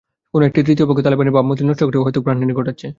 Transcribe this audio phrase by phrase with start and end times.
[0.33, 2.87] কোনো একটি তৃতীয় পক্ষ তালেবানের ভাবমূর্তি নষ্ট করতে অহেতুক প্রাণহানি ঘটাচ্ছে।